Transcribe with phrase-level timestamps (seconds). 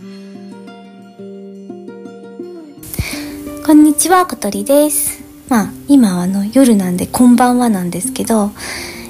[0.00, 0.06] こ
[3.74, 5.22] んにちは、ことりです。
[5.50, 8.50] まあ、今はあの夜なんで、こんばんはなんですけど、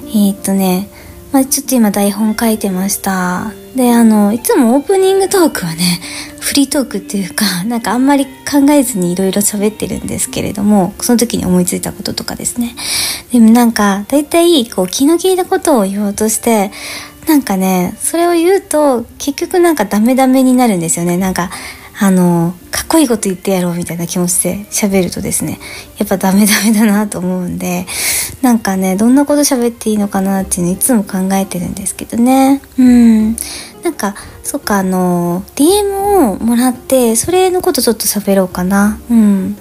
[0.07, 0.89] えー、っとね、
[1.31, 3.53] まあ、ちょっと今台本書いてました。
[3.73, 6.01] で、あの、いつもオープニングトークはね、
[6.41, 12.75] フリートークっていうか、なんかあんまり考えずにいろいろ喋ってるんですけれども、その時に思いついたこととかですね。
[13.31, 16.71] でもなんか、だいたいこう気の利いたことを言おうとして、
[17.31, 21.15] なんかね、それを言うと、結局なんかダメダメになるんですよね。
[21.15, 21.49] なんか、
[21.97, 25.57] あの、かっこいいこと言ってやろうみたいな気持ちで喋るとですね、
[25.97, 27.85] やっぱダメダメだなと思うんで、
[28.41, 32.61] なんかね、どんなこと喋っていいのかなっていうのいつも考えてるんですけどね。
[32.77, 33.37] うん。
[33.83, 38.99] なんか、そっか、あの、DM をもらって、それのことちょっと喋ろうかな。
[39.09, 39.57] うん。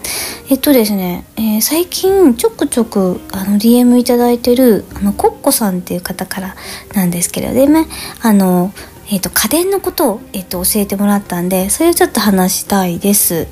[0.50, 6.56] えっとですね、えー最近ちょくちょくあの DM いただいてる、あの、コッコさんっていう方から
[6.94, 7.86] なんですけれどでね、
[8.22, 8.72] あの、
[9.10, 13.48] えっ、と、家電のことを、えっ、と、教えてもらったんで、それをちょっと話したいです。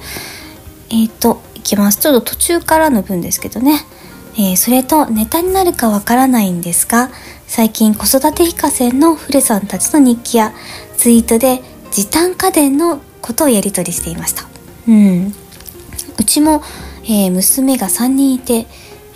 [0.90, 1.98] えっ、と、いきます。
[1.98, 3.84] ちょっと途中からの分ですけどね。
[4.36, 7.10] えーそれとネタになるかわからないんですが、
[7.48, 10.52] 最近子育て非課線のフレさんたちの日記や
[10.98, 14.44] ツイートで時短家電のことをやり取りしていました。
[14.86, 15.32] うん。
[16.18, 16.62] うちも、
[17.04, 18.66] えー娘が3人いて、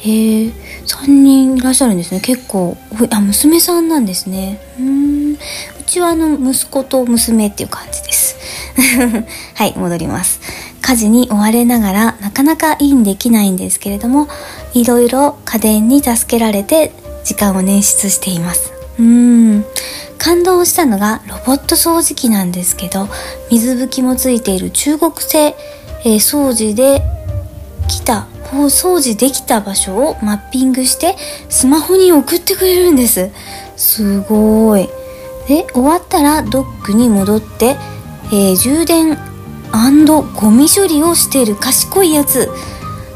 [0.00, 0.52] えー、
[0.86, 2.20] 3人いらっしゃるんですね。
[2.20, 2.76] 結構、
[3.10, 4.60] あ、娘さんなんですね。
[4.78, 5.32] うーん。
[5.34, 5.38] う
[5.86, 8.36] ちはあの、息子と娘っていう感じです。
[9.54, 10.40] はい、戻ります。
[10.80, 14.26] 家事に追われながら、なかなかインできないんですけれども、
[14.72, 16.92] いろいろ家電に助けられて、
[17.24, 18.72] 時間を捻出しています。
[18.98, 19.64] うーん。
[20.18, 23.08] 感動したのがロボット掃除機なんですけど、
[23.50, 25.54] 水拭きもついている中国製、
[26.04, 27.02] えー掃除で
[27.88, 31.16] 来たこう掃除できた場所をマッピングして
[31.48, 33.30] スマホに送ってくれるんです
[33.76, 34.88] すごい
[35.48, 37.76] で終わったらドックに戻って、
[38.32, 39.18] えー充電
[40.42, 42.48] ゴミ処理をしている賢いやつ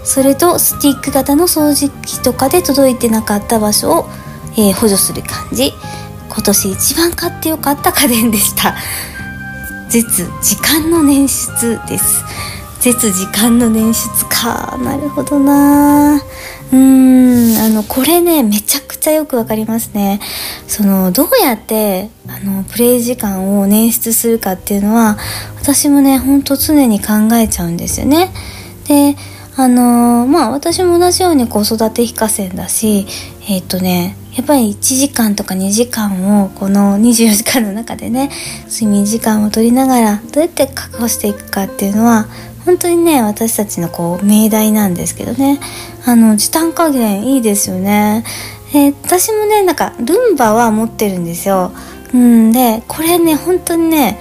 [0.07, 4.07] それとスティック型の掃除機とかで届いてなかった場所を、
[4.53, 5.73] えー補助する感じ。
[6.31, 8.77] 今年一番買ってよかった家電でした。
[9.89, 12.25] 絶時間の捻出です。
[12.81, 14.79] 絶時間の捻出か。
[14.79, 16.23] なるほどな。
[16.73, 17.57] うん。
[17.59, 20.21] あのこれねめちゃくちゃよくわかりますね。
[20.69, 25.19] そのどうやってあのプレイ時間を捻出するかっていうのは
[25.61, 28.31] 私もねほんと常に考えちゃうんですよね。
[28.87, 29.17] で
[29.59, 33.07] あのーまあ私も同じように子育て非課線だし
[33.49, 38.31] えっ、とねやっぱり1時間とか2時間をこの24時間の中でね
[38.69, 42.27] 睡眠時間を取りながらどうやって確保していくかっていうのは
[42.67, 45.61] 本当にね私たちのこう命題なんですけどね。
[46.05, 48.25] あの時短加減いいですよね。
[48.75, 51.73] えー私もねなんかルンバは持ってるんですよ。
[52.13, 54.19] うんでこれね本当にね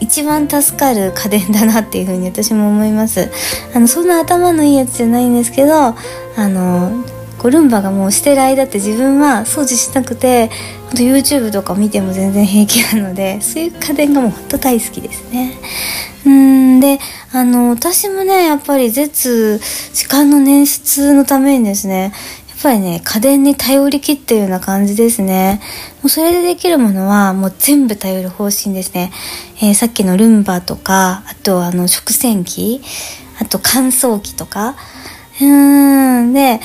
[0.00, 3.30] 一番助かる家電だなっていうふうに私も思います。
[3.74, 5.94] あのそんな頭のいいやつじゃないんですけどあ
[6.36, 7.04] の
[7.38, 10.50] こうルンバがもうしてる間って自分は掃除しなくて
[10.94, 15.52] と YouTube とか見ても全然平気なので そういう家電がもうほんと大好きですね。
[16.24, 16.32] うー
[16.76, 16.98] んで
[17.32, 19.60] あの私もねやっぱり絶
[19.92, 22.12] 時間の捻出のためにですね
[22.64, 25.60] ぱりね家電に頼りきってるような感じですね。
[26.02, 29.12] もうそれでできるものはもう全部頼る方針ですね、
[29.58, 32.80] えーさっきのルンバとかあとあの食洗機
[33.38, 34.76] あと乾燥機とか。
[35.40, 36.60] うーんで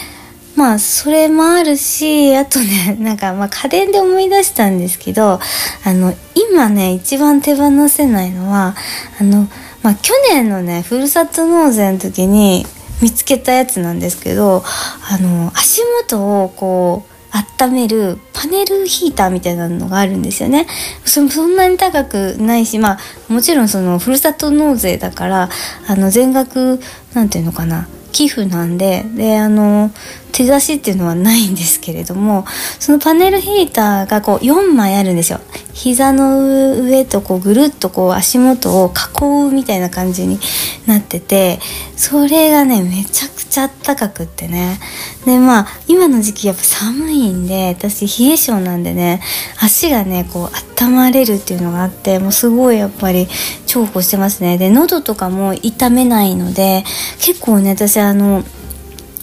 [0.56, 5.40] まあそれもあるしあとね なんかまあ家電で思い出したんですけど
[5.84, 8.76] あの今ね一番手放せないのは
[9.20, 9.48] あの
[9.82, 12.66] まあ去年のねふるさと納税の時に
[13.02, 20.66] 見つけたやつなんですけどあの足元をこう温めるパネルヒーターみたいなのがあるんですよね。
[21.06, 25.50] そんなに高くないし、まあもちろんそのふるさと納税だから、
[25.88, 26.80] あの全額、
[27.14, 29.92] なんていうのかな、寄付なんで、で、あの、
[30.32, 32.46] 手出しっていうのはないんですけれども、
[32.80, 35.40] そのパネルヒーターがこう4枚あるんですよ。
[35.74, 36.40] 膝の
[36.82, 40.40] 上とこうぐるっとこう足元を囲うみたいな感じに
[40.88, 41.60] なってて、
[41.96, 44.80] それがね、めちゃくちゃあったかくってね。
[45.26, 49.22] で、まあ、今の時期やっぱ寒いんで、私冷え性なんでね、
[49.60, 53.28] 足がね、こう温まれるっていうのがあって、もうすごいやっぱり
[53.68, 54.58] 重宝してますね。
[54.58, 56.84] で、喉とかも痛めないので、
[57.20, 58.44] 結構ね、私あの、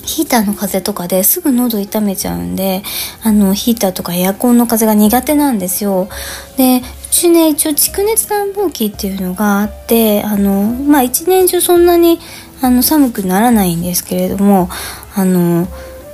[0.06, 2.82] ヒーターの風とかですぐ喉痛めちゃうんで、
[3.22, 6.08] あの、ヒーターとかエアコンの風が苦手なんですよ。
[6.56, 12.20] で、うちね、一応蓄熱暖房機っていうのがあって、あの、まあ一年中そんなに
[12.62, 14.70] あの寒くならないんですけれども、
[15.14, 15.66] あの、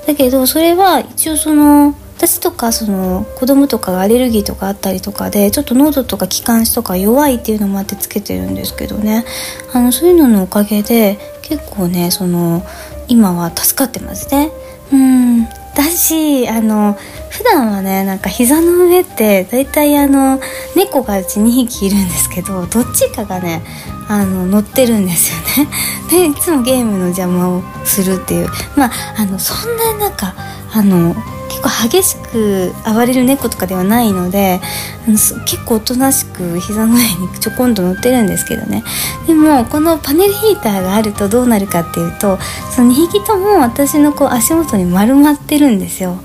[0.07, 9.25] だけどそれは一応その、私とかその子供とかがアレルギーとかあったりとかでちょっと喉とか気管支とか弱いっていうのもあってつけてるんですけどね
[9.73, 12.63] あのそういうののおかげで結構ねその
[13.09, 14.51] 今は助かってますね。
[14.93, 15.45] うん。
[15.75, 16.99] だしあの
[17.31, 20.39] 普段はねなんか膝の上って大体あの
[20.77, 23.63] 猫がうち2匹いるんですけどどっちかがね
[24.09, 25.71] あの乗ってるんですよね。
[26.11, 28.49] でいつもゲームの邪魔をするっていう。
[28.77, 30.35] まああのそんななんか
[30.75, 31.17] あの
[31.63, 34.61] 結構激しく暴れる猫とかではないので
[35.07, 38.83] 結構おとなしく膝の上にちょこんと乗ってるんですけどね。
[39.27, 42.39] でもこのパネルヒーターがあるとどうなるかっていうと
[42.75, 46.21] その2匹とも私のこう足元に丸まってるんですよ。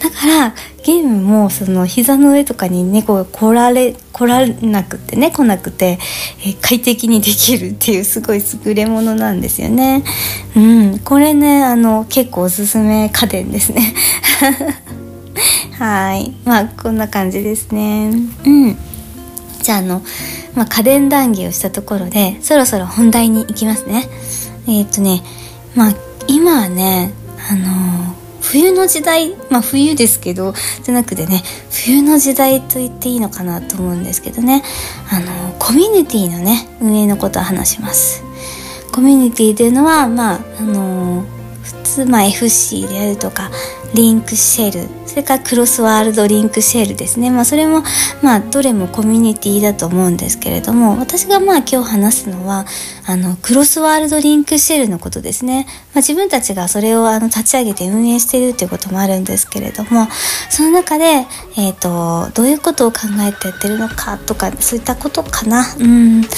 [0.00, 5.98] だからゲームもその膝の上とかに猫が来られ来らなくてね来なくて、
[6.44, 10.02] え快適にできるっていう すごい優れものなんですよね。
[10.56, 10.98] うん。
[11.00, 13.94] これねあの結構おすすめ家電ですね。
[15.78, 16.34] はい。
[16.44, 18.10] まあこんな感じですね。
[18.44, 18.76] うん。
[19.62, 20.02] じゃああの、
[20.54, 24.08] まあ、家電談義をしたところでそろそろ本題に行きますね。
[24.66, 25.22] えー、っとね
[25.74, 25.94] まあ
[26.26, 27.12] 今はね
[27.50, 28.19] あの
[28.50, 34.64] 冬の時代まあ冬ですけどじゃなくてね冬の時代と言っていいのかなと思うんですけどね。
[35.08, 38.24] あのコミュニティのね運営のことを話します。
[38.92, 41.24] コミュニティというのはまああの
[41.62, 43.50] 普通まあ FC であるとか
[43.94, 47.32] リンクシェルそれからクロスワールドリンクシェルですね。
[47.32, 47.82] まあそれも
[48.22, 52.64] まあどれもコミュニティだと思うんですけれども私がまあ今日話すのは
[53.06, 60.06] あのクロスワールドリンクシェルのことですね、まあ、自分たちがそれをあの立ち上げて運営しているということもあるんですけれども
[60.48, 61.26] その中で、
[61.58, 65.64] えーと、どういうことを考えてやってるのかとかそういったことかな。
[65.78, 66.22] うん。
[66.22, 66.28] で、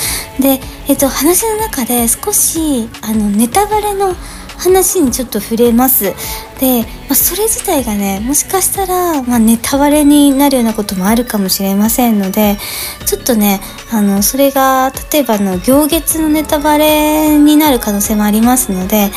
[0.89, 4.15] えーと話の中で少しあのネタバレの
[4.59, 6.15] 話にちょっと触れます。
[6.61, 12.57] で、まあ、それ自体がねもしかしたら、まあ、ネタバレになるようなこともあるかもしれませんので
[13.05, 13.61] ちょっとね
[13.91, 19.11] あのそれが例えばの行月のネタバレになる可能性もありますので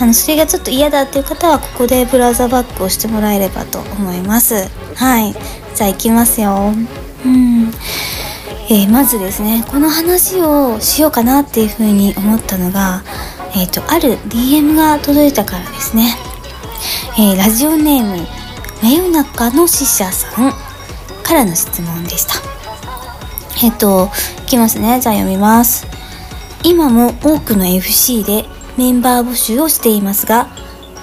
[0.00, 4.68] あのそれがちょっと嫌だっていう方はここでブラウザバックをしてもらえればと思います。
[4.94, 5.34] はい。
[5.74, 6.72] じゃあいきますよ。
[7.24, 7.70] うん。
[8.72, 13.02] えー、まずですねこの話をしようかなっていうふうに思ったのが
[13.54, 16.16] えっ、ー、と、ある DM が届いたからですね。
[17.18, 18.26] えー、ラジオネーム、
[18.82, 20.52] 真夜中の死者さん
[21.22, 22.34] からの質問でした。
[23.62, 24.08] えっ、ー、と、
[24.44, 25.00] いきますね。
[25.00, 25.86] じゃあ読みます。
[26.64, 28.46] 今も多くの FC で
[28.78, 30.48] メンバー募集をしていますが、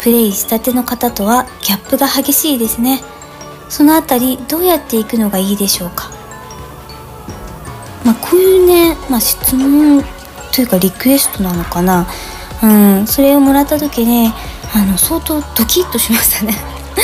[0.01, 3.01] プレイしたての方とはギャップが激しいですね。
[3.68, 6.19] そのあたりどうやっていくのがいいでしょうか？
[8.31, 10.04] まあ、こういうね、まあ、質問
[10.54, 12.08] というかリクエストなのかな。
[12.62, 12.68] う
[13.04, 14.34] ん、それをもらった時に
[14.74, 16.54] あの相当ドキッとしましたね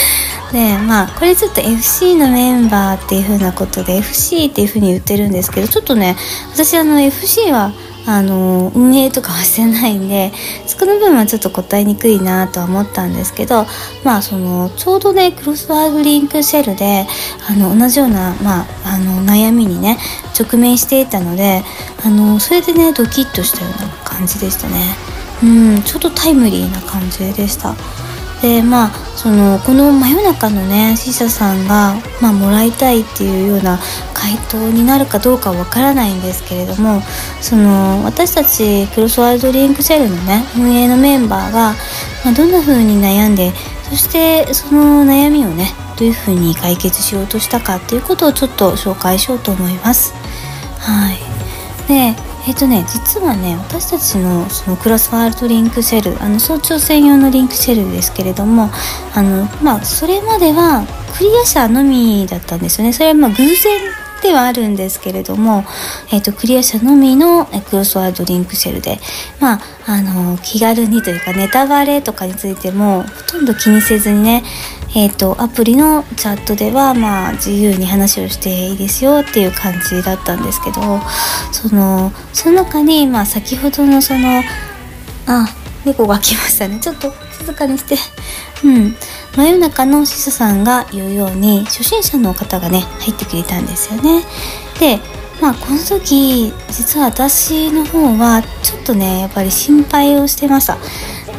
[0.52, 6.18] でまあこれちょっと FC のメンバーっていう風なことで FC っていう風に言ってるんですけどちょっとね
[6.54, 7.72] 私あの FC は
[8.08, 10.32] あの運営とかはしてないんで
[10.68, 13.66] そこの部分はちょっと答えにくいなとは思ったんですけど
[14.04, 17.06] まあそのちょうどねクロスワードリンクシェルで
[17.50, 19.98] あの同じような、まあ、あの悩みにね
[20.40, 21.64] 直面していたので
[22.06, 25.16] あのそれでねドキッとしたような感じでしたね。
[25.44, 27.76] うんちょっとタイムリーな感じでした
[28.46, 33.80] でまあそのこの真夜中のね死者さんが、まあ、もらいたいっていうような
[34.14, 37.02] 回答になるかどうかわからないんですけれども
[37.42, 41.74] その私たちクロスワールドリンクセルのね運営のメンバーが、
[42.24, 43.52] まあ、どんな風に悩んで
[43.90, 50.14] そしてその悩みをねどういう風に解決しようとしたかっていうことをちょっと紹介しようと思います。
[50.80, 51.18] はい
[51.88, 52.16] で
[52.48, 58.70] えっ、とね実はね私たちのそのクロスワールドリンクシェルあの早朝専用のリンクシェルですけれども
[59.16, 60.86] あのまあそれまでは
[61.18, 62.94] クリア者のみだったんですよね。
[62.94, 65.64] それはま偶然ではあるんですけれども、
[66.12, 68.98] えーと、クリア者のみのクロスワールドリンクシェルで、
[69.40, 74.44] まあ、あの気軽にというかネタバレとかについてもほとんど気にせずにね
[74.96, 80.82] えーと、アプリのチャットでは、まあ、自由に話をしていいですよっていう感じだったんですけど
[81.52, 84.42] そのその中に、まあ、先ほどのその
[85.28, 85.48] あ
[85.86, 86.80] 猫が来ましたね。
[86.80, 87.96] ちょっと静かにして。
[88.64, 88.96] うん。
[89.36, 94.24] 真夜中のシスさんが言うように初心者の方がね入ってくれたんですよね。
[94.80, 95.00] で
[95.42, 100.78] まあこの時実は私の方はちょっとねやっぱり心配をしてました。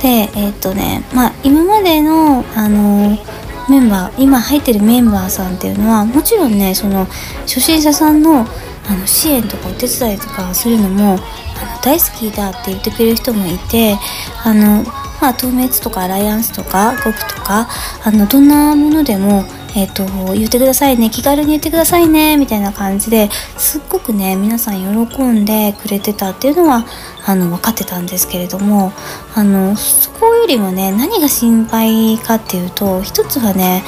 [0.03, 3.19] でえっ、とねまあ今までのあの
[3.69, 7.07] メンバー今入ってるメンバーさんっていうのはもちろんねその
[7.43, 8.47] 初心者さんの
[8.89, 11.19] あの支援とかお手伝いとかするのもあの
[11.83, 13.97] 大好きだって言ってくれる人もいて
[14.45, 14.85] あの
[15.21, 17.69] まあ、透明とかアライアンスとかゴクとか
[18.05, 19.45] あのどんなものでも、
[19.77, 21.11] えっ、と言ってくださいね。
[21.11, 22.37] 気軽に言ってくださいね。
[22.39, 23.29] みたいな感じで
[23.59, 26.87] すっごくね皆さん喜んでくれてたっていうのは
[27.27, 28.93] あの分かってたんですけれども
[29.35, 33.83] あのそこよりもね何が心配かっていうと一つはね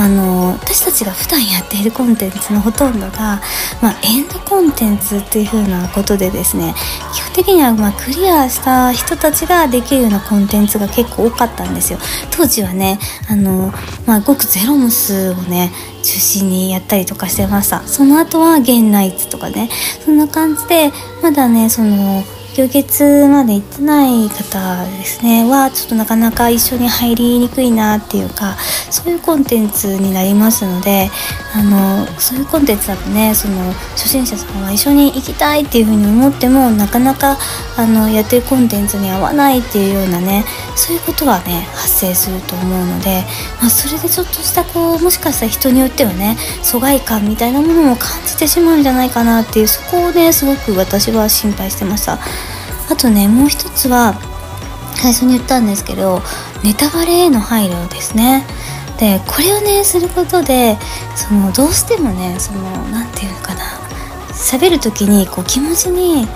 [0.00, 3.42] あの私たちが普段やっているコンテンツのほとんどが、
[3.82, 6.74] まあ、エンドコンテンツっていう風なことでですね
[7.12, 11.98] 基本的にはまクリアした人たちができるようなコンテンツが結構多かったんですよ。
[12.30, 13.72] 当時はねあの、
[14.06, 15.70] まあ、ごくゼロムスをね
[16.02, 17.86] 中心にやったりとかしてました。
[17.86, 19.68] その後はゲンナイツとかね。
[20.02, 20.90] そんな感じで
[21.22, 22.24] まだねその
[22.60, 28.56] 行月まで行ってない方ですねはちょっとなかなか一緒に入りにくいなっていうか
[28.90, 31.08] そういうコンテンツになりますので
[31.54, 37.38] あのそういうコンテンツだとねその初心者さんは一緒に行きたいっていうふうに思ってもなかなか
[37.76, 40.44] あのやってるコンテンツに合わないっていうようなね
[40.76, 43.24] そういうことはね発生すると思うので、
[43.60, 52.18] まあ、それでちょっとしたこうもしかしたら人によってはね疎外感みたいなものも感じてしまうんじゃないかなっていうそこをねすごく私は心配してました。
[52.90, 54.14] あとねもう一つは
[54.96, 56.20] 最初に言ったんですけど
[56.62, 58.44] ネタバレへの配慮ですね。
[58.98, 60.76] でこれをねすることで
[61.16, 63.62] そのどうしてもねその何て言うのかな
[64.34, 66.28] 喋る時にこう気持ちに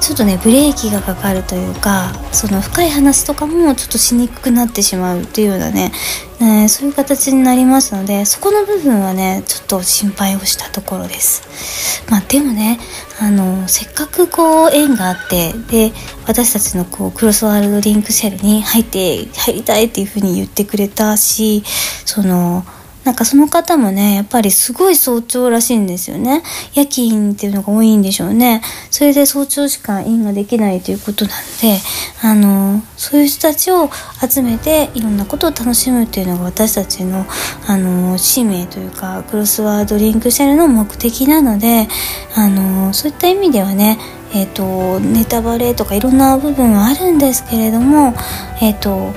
[0.00, 5.92] ちょっとねブレーキがかかるというかその深い話とかもちょっとしにくくなってしまうっていうようなね、
[6.40, 12.00] え、そういう形になりますのでそこの部分はねちょっと心配をしたところです。
[12.10, 12.80] まあでもね
[13.20, 15.92] あのせっかくこう縁があってで
[16.26, 21.62] 私たちのこうクロスワールドリンクシェルに入って入りたいっていうふうに言ってくれたし
[22.06, 22.64] その
[23.10, 26.44] なんかその方もね、やっぱりすごい早朝らしいんですよね。
[26.74, 28.62] 夜勤っていうのが多いんでしょうね。
[28.92, 31.80] それで早朝しかインができないということなんで、
[32.22, 33.90] あの、そういう人たちを
[34.24, 37.26] 集めていろんなことを楽しむっていうのが私たちの、
[37.66, 41.88] あの、使命というか、クロスワードリンクシェルの目的なので、
[42.36, 43.98] あの、そういった意味ではね、
[44.32, 48.14] えっ、ー、と、ネタバレとかいろんな部分はあるんですけれども、
[48.62, 49.12] えっ、ー、と、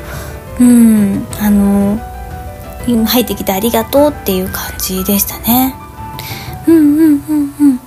[0.60, 2.13] うん、あの、
[3.06, 5.76] 入ってきてありがとうっていう感じでしたね。
[6.68, 7.80] うんうんうんうん。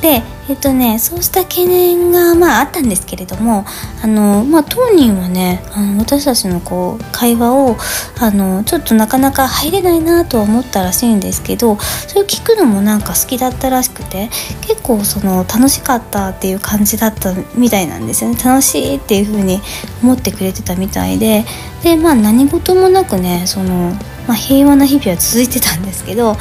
[0.00, 3.64] で えっとねそうした懸念がまああったんですけれども
[4.02, 7.76] あのまあ当人はねあの私たちのこう会話を
[8.20, 14.28] あのちょっとなかなか入れないなとは思ったらしいんですけどそれを聞くのもなんか好きだったらしくて
[14.66, 18.36] 結構その楽しかったっていう感じだったみたいなんですよね。
[18.44, 19.60] 楽しいっていう風に
[20.02, 21.44] 思ってくれてたみたいで
[21.84, 23.92] でまあ何事もなくねその、
[24.26, 26.36] まあ、平和な日々は続いてたんですけど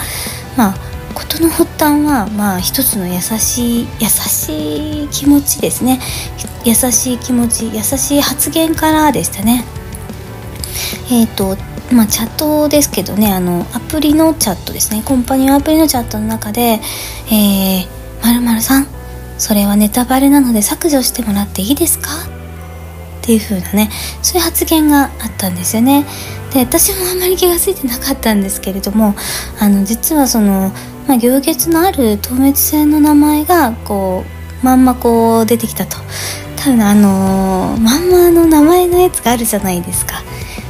[0.57, 5.99] まあ事の発端はまあ一つの優しい優しい気持ちですね。
[6.65, 9.65] 優しい気持ち優しい発言からでしたね。
[11.11, 11.57] えっ、ー、と
[11.93, 15.01] まあチャットですけどねあのアプリのチャットですね。
[15.03, 16.79] コンパニオンアプリのチャットの中で
[17.31, 17.87] 「えー、
[18.23, 18.87] 〇〇さん
[19.37, 22.09] それはネタバレなので削除してもらっていいですか?」
[23.21, 23.89] っていう風なね
[24.21, 26.05] そういう発言があったんですよね。
[26.53, 29.15] で私もあんまり気が付いてなかったんですけれども
[29.59, 30.71] あの実はその
[31.09, 34.23] まあ、行月のある透滅線の名前がこ
[34.61, 35.97] うまんまこう出てきたと。
[36.55, 40.21] 多分あのー、まんまの名前のやつがあるじゃないですか。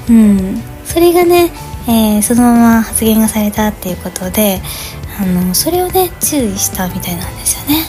[0.10, 0.62] うん。
[0.86, 1.52] それがね、
[1.90, 4.62] えー、そのまま発言がされたっていうことで
[5.20, 7.86] あのそれをね注意したみたいなんですよね。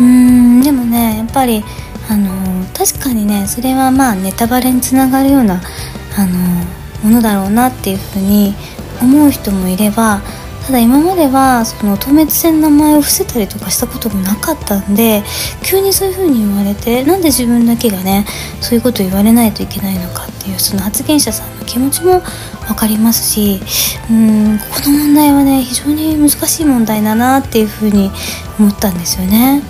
[0.00, 0.62] うん。
[0.62, 1.62] でもねやっぱり
[2.10, 5.60] あの確かにねそれはまあネタバレにつながるような
[6.16, 6.38] あの
[7.04, 8.56] ものだろうなっていうふうに
[9.00, 10.22] 思う人もいれば
[10.68, 15.22] ただ今まではその透滅線の名前を伏せたりとかしたこともなかったんで
[15.64, 18.26] 急にそういう風に言われてなんで自分だけがね
[18.60, 22.20] そういうこと言われないといけないのかっていうその発言者さんの気持ちも
[22.66, 23.62] 分かりますし
[24.10, 28.10] うんこの問題はね非常に難しい問題だなっていう風に
[28.58, 29.62] 思ったんですよね。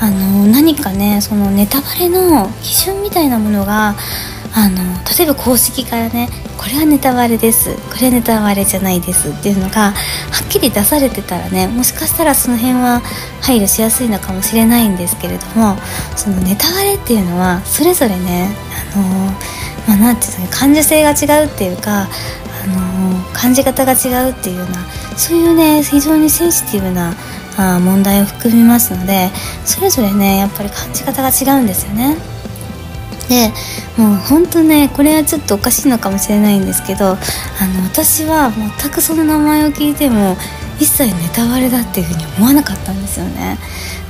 [0.00, 3.96] あの何かねそのネタバレの基準みたいなものが
[4.54, 4.76] あの
[5.18, 9.94] 例えば公式からねこれはネタバレですこれはネタバレじゃないですっていうのがは
[10.44, 13.00] っきり出されてたらねもしかしたらその辺は
[13.42, 15.76] 配慮しやすいのかもしれないんですけれども
[16.16, 18.48] そのネタバレっていうのはそれぞれね
[18.94, 22.08] あのまあ、なんていうの感受性が違うっていうかあ
[22.66, 24.84] の感じ方が違うっていうような
[25.16, 27.14] そういうね非常にセンシティブな
[27.56, 29.30] あ問題を含みますので
[29.64, 32.37] それぞれねやっぱり感じ方が違うんですよね。
[33.28, 33.52] で
[33.96, 37.18] もうほんとねこれはちょっとおかしいのかもしれないんですけどあの
[37.84, 40.36] 私は全くその名前を聞いても
[40.78, 43.58] 一切ネタバレだっていうふうに思わなかったたんですよね。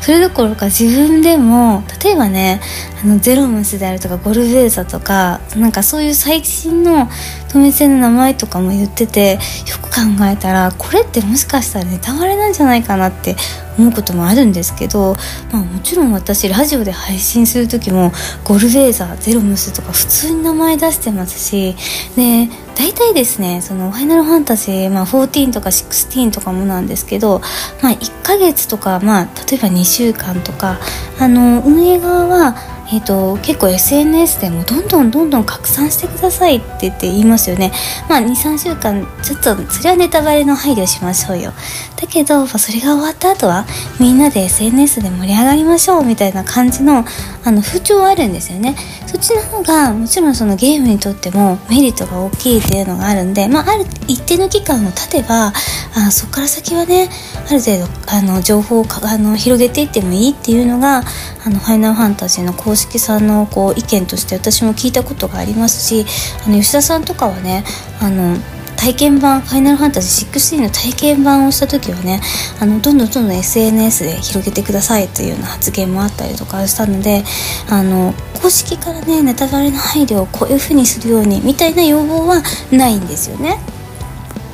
[0.00, 2.60] それどころか自分でも例えばね
[3.02, 7.08] あのゼロムスであるとかゴルベーザとかなんかそういう最新の
[7.48, 9.38] 透明性の名前とかも言っててよ
[9.82, 13.36] く考えたらこれってもしかしたらネタバレなんじゃないかなって
[13.78, 15.14] 思うこともあるんですけど、
[15.52, 18.12] まあ、もちろん私ラジオで配信する時も
[18.44, 21.74] ゴルベーザゼロムスとか普通に名前出してますし
[22.16, 27.40] で大体ですねそのファイナルファンタジー、まあ、14とか16とかもなんですけど、
[27.82, 30.78] まあ、1ヶ月とか、まあ、例えば2週間とか
[31.18, 37.70] あの運営側はえーと、結構 SNS でもどんどんどんどん拡散してくださいって言って言いますよね。
[38.08, 41.52] まあ23週間ちょっとそれはネタバレの配慮しましょうよ。
[42.00, 43.66] だけどそれが終わった後は
[44.00, 47.04] みんなで SNS で盛り上がりましょうみたいな感じの
[47.44, 48.74] あの風潮はあるんですよね。
[49.06, 55.52] そっちの方がもちろんそのゲームにとってもメリットが大きいっていうのがあるんで、まあ、ある一定の期間を経てば
[55.94, 57.08] あそこから先はね
[57.48, 60.98] ある程度あの情報をあの広げていってもいいっていうのが
[61.44, 66.06] あのファイナルファンタジーの公式さんのこう意見として私も聞いたことがありますし
[66.46, 67.64] あの吉田さんとかはね
[68.00, 68.36] あの
[68.76, 72.20] 体験版「ファイナルファンタジー16」の体験版をした時はね
[72.60, 77.24] あのどんどんどんどん SNS で広げてくださいというような発言もあったりとかしたので
[77.68, 83.58] あの公式からねネタバレの配慮をこういう風にするようにみたいな要望はないんですよね。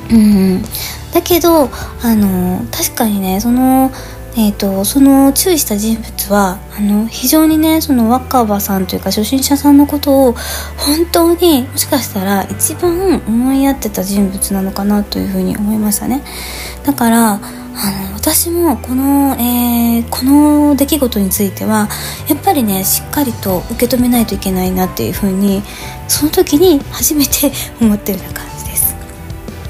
[0.09, 0.63] うん
[1.13, 1.69] だけど
[2.01, 3.91] あの確かにねその
[4.37, 16.21] えーと、その注意した人物はあの非常にねその若葉さんというか初心者さんのことを本当にもしかしたら一番思いやってた人物なのかなというふうに思いましたね。
[16.83, 21.87] だからあの私もこの、えー、この出来事については
[22.27, 25.61] やっぱりねしっかりと受け止めないといけないなっていうふうに
[26.07, 28.95] その時に初めて思ってるような感じです。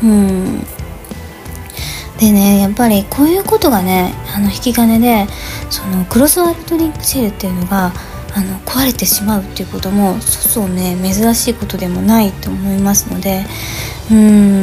[0.04, 0.85] うん。
[2.20, 5.28] でねやっぱりこういうことがねあの引き金で
[5.70, 7.92] そのクロスワールドリンクシェルっていうのが
[8.34, 13.46] あの壊れてしまうっていうこともそうそうね珍しいことでもないと思いますので
[14.12, 14.62] うん。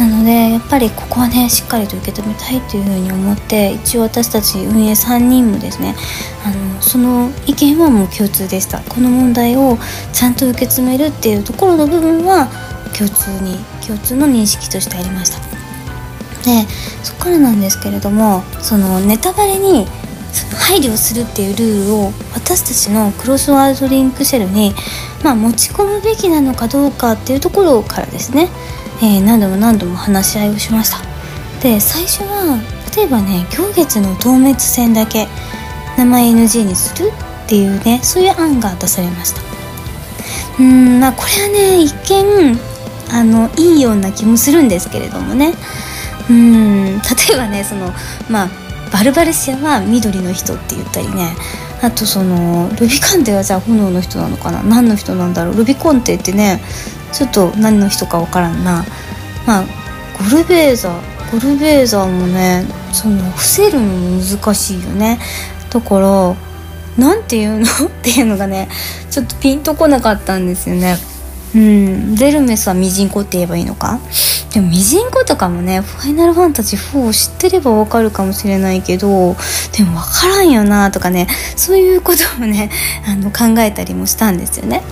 [0.00, 5.94] なのでやっぱりここはねしっかりと受け止めたいというふうに思って一応私たち運営3人もですね
[6.42, 8.80] あのその意見はもう共通でした。
[8.80, 9.76] この問題を
[10.14, 12.48] ちゃんと受け止めるっていうところの部分は
[12.96, 15.49] 共通に共通の認識としてありました。
[16.44, 16.66] で
[17.02, 19.86] そこからなんですけれどもそのネタバレに
[20.56, 24.72] 配慮するっていうルールを私たちのクロスワードリンクシェルに、
[25.24, 28.48] まあ、持ち込むべきなのかどうかっていうところからですね、
[29.02, 30.98] えー、何度も何度も話し合いをしました。
[31.62, 32.58] で最初は
[32.96, 35.28] 例えばね行月の透滅戦だけ
[35.98, 37.10] 名前 NG にする
[37.44, 39.42] っていうねそういう案が出されました。
[40.58, 42.58] うんまあこれはね一見
[43.12, 45.54] あのいいような気もするんですけれどもね。
[46.30, 46.98] うん。
[46.98, 47.92] 例えばねその
[48.30, 48.50] まあ
[48.92, 51.34] バルバレシアは緑の人って言ったりね。
[51.82, 54.62] あとそのルビカンテはじゃあ炎の人なのかな？
[54.62, 55.56] 何の人なんだろう？
[55.56, 56.60] ルビコンテってね
[57.12, 58.84] ちょっと何の人か分からんな。
[59.46, 59.64] まあ
[60.18, 60.90] ゴルベーザ
[61.32, 65.18] ゴルベーザもねその伏せるの難しいよね。
[65.70, 66.36] だから
[66.98, 67.64] 何て言うの？
[67.64, 67.68] っ
[68.02, 68.68] ていうのがね
[69.10, 70.96] ちょっとピンとこなかったんですよね。
[71.54, 72.16] うん。
[72.16, 74.00] ゼルメスはミジンコって言えばいいのか？
[74.52, 79.36] でもミジンコとかもねファイナルファンタジー4を知ってればわかるかもしれないけど
[79.76, 82.68] でもわからんよなとかねそういうこともね
[83.06, 84.82] あの考えたりもしたんですよね。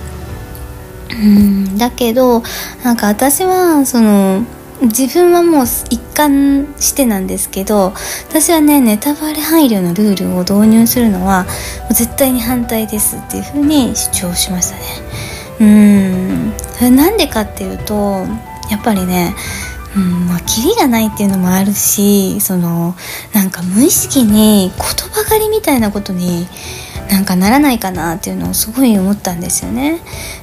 [1.11, 1.77] うん。
[1.77, 2.43] だけど
[2.83, 4.43] なんか私はその
[4.81, 7.93] 自分はもう一貫してなんですけど
[8.29, 11.45] 私はねネタバレ配慮のルールを導入するのは
[11.89, 14.81] 絶対に反対ですっていうふうに主張しましたね。
[15.59, 16.28] うん。
[16.59, 18.25] それなんでかっていうと
[18.69, 19.35] やっぱりね
[19.95, 22.95] うんまあ、キリがないっていうのもあるしその
[23.33, 26.47] なんか無意識に言葉狩りみたいなことに
[27.09, 29.99] なんかならないかなっていうのをすごい思ったんですよね。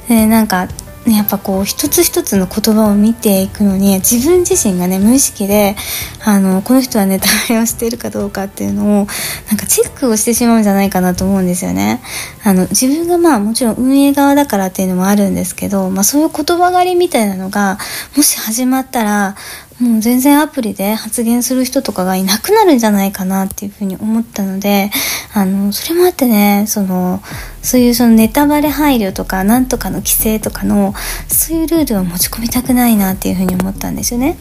[0.08, 0.66] でなんか
[1.06, 5.76] ねやっぱこう一つ一つの言葉を見ていくのに自分自身がね無意識で
[6.24, 9.06] あのこの人はネタバレをしているかどうかっていうのを
[9.48, 12.02] なんかチェックをしてしまうんじゃないかなと思うんですよね。
[12.44, 17.78] あの自分がまあもちろん運営側だからっていうのもあるんですけど、まあ、そういう言葉狩りみたいなのが
[18.16, 19.36] もし始まったら
[19.80, 24.90] もう全然アプリで発言する人とかがいなくなるんじゃないかなっていうふうに思ったので、
[25.34, 27.22] あの、それもあってね、その、
[27.62, 30.94] そういうそのネタバレ配慮とか、なんとかの規制とかの、
[31.28, 34.38] そういうルールは持ち込みたくないなっていうふうに思ったんですよね。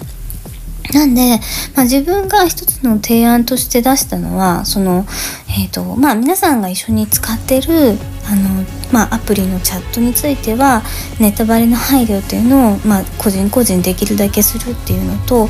[0.93, 1.39] なんで、
[1.75, 5.05] まあ、自分が一つの提案として出したのは、その、
[5.49, 10.81] えっ、ー、と、まあ、皆さんが一緒に使ってる、あの、まあ、アプリのチャットについては
[11.19, 15.47] ネタバレの配慮っていうのを、まあ、個人個人できるだけするっていうのと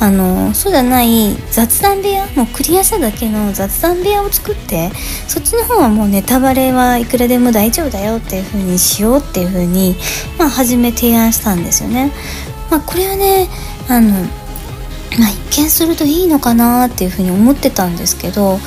[0.00, 4.90] あのそうじゃない雑談部屋もうクリアしただけの雑談部屋を作って
[5.28, 9.96] そっちの方はもうネタバレはいくらでも大丈夫だよっていう風にしようっていう風に
[10.38, 12.12] まあ初め提案したんですよね。
[12.70, 13.48] まあ、これはね
[13.88, 14.26] あの、
[15.24, 18.60] 一見するといいのかなっていうふうに思ってたんですけどやっ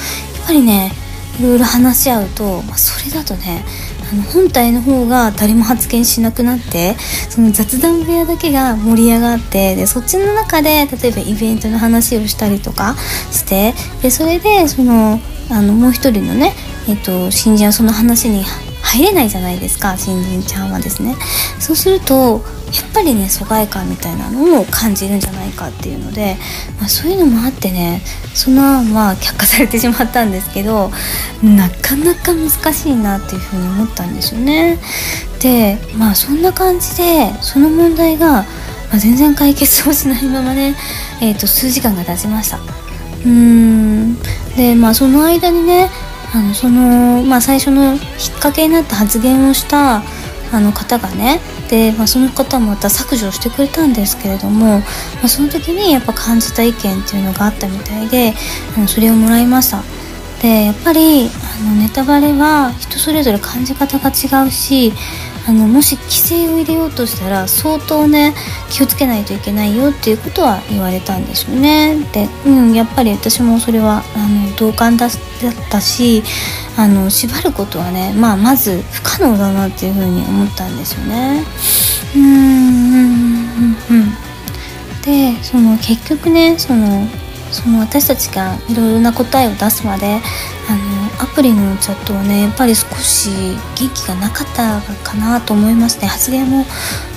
[0.48, 0.92] ぱりね
[1.40, 3.64] いろいろ話し合うと、まあ、それだとね
[4.12, 6.96] あの本体の方が誰も発言しなくなって
[7.30, 12.96] その雑談部屋だけが盛り上がってでそっちの中で例えばイベントの話をしたりとか
[13.32, 15.20] してでそれでその
[15.52, 16.54] あのもう一人のね、
[16.88, 18.44] えっと、新人はその話に
[18.82, 21.16] 入れないじゃないですか新人ちゃんはですね。
[21.60, 26.38] そうするとやっぱりね疎外感みたいなのを感じるんじゃないかっていうので、
[26.80, 28.02] まあ、そういうのもあってね
[28.34, 30.92] その案は却下されてしまったんですけど
[31.44, 34.78] なかなか難しいなっていうふうに思ったんですよね。
[35.40, 38.46] でまあそんな感じでその問題が、ま
[38.94, 40.76] あ、全然解決をしないままね、
[41.22, 42.58] えー、と数時間が経ちました。
[42.58, 44.18] うーん。
[44.56, 45.90] でまあその間にね
[46.34, 48.00] あのその、まあ、最初の引っ
[48.36, 50.04] 掛けになった発言をした
[50.52, 51.40] あの方がね
[51.70, 54.84] で、まあ、その方もまた削除してくれたんですけれども、ま
[55.24, 58.34] あ、その時にやっぱ感じた意見っていうのがあったみたいで
[58.76, 59.84] あのそれをもらいました。
[60.42, 64.94] でやっぱりあのネタバレは人それぞれ感じ方が違うし
[65.50, 68.36] あのもし規制を入れようとしたら相当ね
[68.70, 71.98] 気をつけないといけないよっていうことは言われたんですよね。
[72.14, 75.10] で、うん、やっぱり私もそれはあの同感だっ
[75.72, 76.22] たし
[76.78, 81.44] あの縛ることはね、まあ、まず不可能だなっていうふうに思ったんですよね。
[82.16, 84.30] うんうんうんうん。
[85.02, 87.08] でその結局ねその
[87.52, 90.20] その私たちがいろいろな答えを出すまで
[90.70, 93.30] あのアプリのチャットはねやっぱり少し
[93.76, 96.66] 元気がなかったかなと思いますね発言も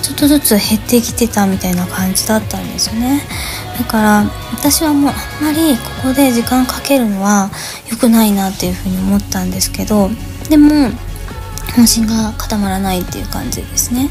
[0.01, 3.21] ちょっとずつ減ってきてたみたいな感じだったんですよね。
[3.77, 7.49] だから私はもうあんまりここで時間かけるのは
[7.89, 10.09] 良くないなっていうふうに思ったんですけど
[10.49, 10.91] でも
[11.75, 14.09] 本心が固まらないっていう感じですね。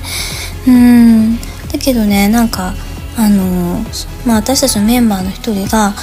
[0.66, 1.38] うん。
[1.38, 2.74] だけどねなんか
[3.16, 3.84] あの
[4.26, 5.94] まあ、私たちのメンバーの一人が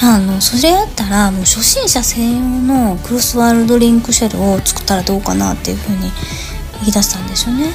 [0.00, 6.10] いやあのそれやったらもう初心者専用のクロスワールドリンクシェルを作ったらどうかなっていうふうに
[6.80, 7.72] 言い出したんですよね。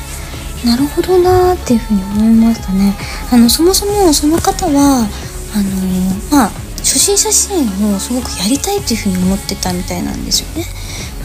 [0.64, 2.96] なるほどなっていうふうに思いましたね。
[3.32, 5.08] あのそもそもその方は
[5.54, 10.66] あのまあ初心者支援をすごくやりたいっていうふうに思ってたみたいなんですよね。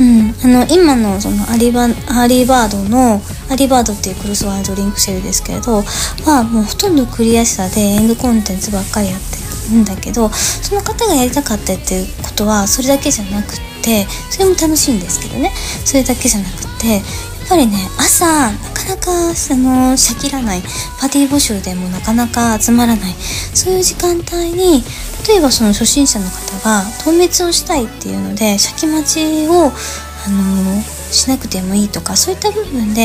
[0.01, 5.83] うん、あの今のそのアリバアリバードのアリバードっていうクロスワードリンクシェルですけれど
[6.25, 15.53] はもうほとんどクリアしたでエンドコンテンツばっかりやってるんだけどその方がやりたかったっていうことはそれだけじゃなくてそれも楽しいんですけどね。
[15.85, 17.03] それだけじゃなくて
[17.49, 20.63] ぱりね朝なかなかそのしゃきらない
[21.01, 23.13] パーティー募集でもなかなか集まらない
[23.55, 24.83] そういう時間帯に
[25.27, 29.73] 例えばその初心者の方が透滅をしたいっていうのでシャキ待ちを
[30.27, 33.01] あのしなくてもいいとかそういった部分で、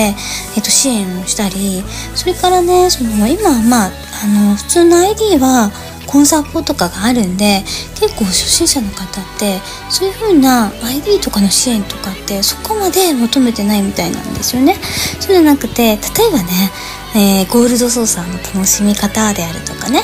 [0.56, 1.84] えっと、支援をしたり
[2.16, 3.92] それからねその今まあ
[4.24, 5.72] あの普通の ID は
[6.14, 7.64] コンサポとかがあるんで
[8.00, 14.76] 結構初心者の方ってそういう風な ID とかの支援とかってそこまで求めてないみたいなんですよね。
[15.20, 15.98] そうじゃなくて例え
[16.32, 16.72] ばね、
[17.16, 20.02] えー、ゴールド操作の楽しみ方であるとかね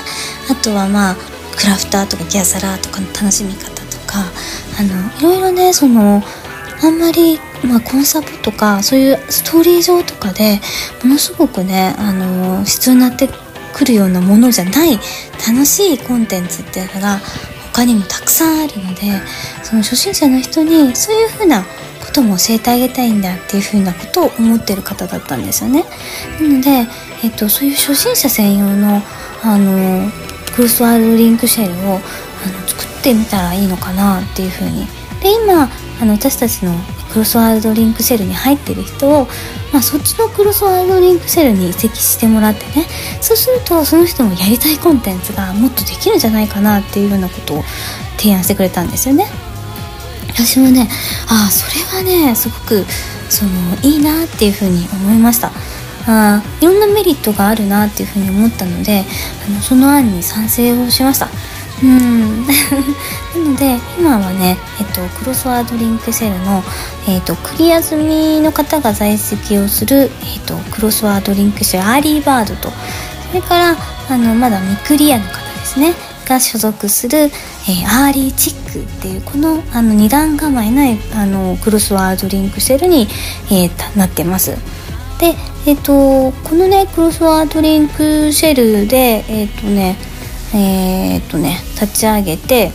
[0.49, 1.15] あとはまあ
[1.55, 4.25] クラフターとかギャザラーとかの楽しみ方とか
[4.79, 6.23] あのいろいろねその
[6.81, 10.59] あんまり、まあ、コンサポとかそういうストーリー上とかで
[11.03, 13.29] ものすごくねあの必要になって
[13.73, 14.99] くるようなものじゃない
[15.47, 17.19] 楽しいコンテンツっていうのが
[17.73, 19.01] 他にもたくさんあるので
[19.63, 25.85] その初心者の人にそういうふうなことも教えてあげたいんだっていうふうなことを思ってる方だったんですよね。
[26.41, 26.69] なので、
[27.23, 29.01] えっと、そういう初心者専用の
[29.43, 30.09] あの
[30.55, 34.85] クロスワールドリンクシェルをあの作ってみたらいいのかなっていうふうに
[35.21, 35.69] で今
[36.01, 36.73] あの私たちの
[37.11, 39.27] クロスワールドリンクシェルに入ってる人を、
[39.71, 42.87] まあ、そっちのクロスワードリンクシェルに移籍してもらってね。
[43.21, 47.63] そうするとその人もやりたいコンテンツがもっとできるんじゃないかなっていうようなことを
[48.17, 49.27] 提案してくれたんですよね。
[50.27, 50.87] 私もね
[51.27, 52.85] ああそれはねすごく
[53.29, 53.51] その
[53.83, 55.51] いいなっていうふうに思いました。
[56.07, 59.03] あいろんなメリットがあるなっていうふうに思ったので
[59.47, 61.28] あのその案に賛成をしました。
[61.83, 62.45] うん。
[62.47, 66.61] なので今はね、えっと、クロスワールドリンクシェルの、
[67.07, 70.09] えっと、クリア済みの方が在籍をする、えっ
[70.45, 72.69] と、クロスワールドリンクシェルアーリーバードと
[73.29, 73.75] それから
[74.09, 75.93] あのまだ未クリアの方ですね。
[76.29, 77.27] が所属する、えー、
[78.05, 83.07] アーリーチックっていうこのあの2段構えのあのクロスワールドリンクシェルに、
[83.51, 84.51] えー、なってます。
[85.19, 89.97] でえっ、とこのねクロスワールドリンクシェルでえっ、とね
[90.53, 92.71] えっ、とね立ち上げて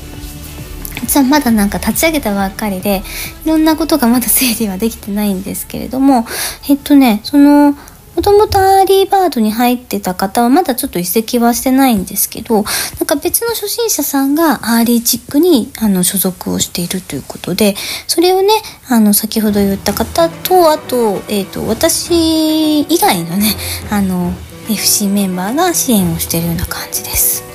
[1.00, 3.02] 実はまだなんか立ち上げたばっかりで
[3.44, 6.26] いろんなことがまだ整理はできてないんですけれども
[6.68, 7.74] えっとねその
[8.14, 12.64] もともとアーリーバードに入ってた方はまだちょっと移籍はしてないんですけど、なん
[13.06, 17.74] か別の初心者さんがアーリーチックにあの所属をしているということで、
[18.06, 18.50] それをね、
[18.88, 23.56] あの先ほど言った方と、あと、えっ、ー、と、私以外のね、
[23.90, 24.32] あの、
[24.70, 27.53] FC メンバーが支援をしているような感じです。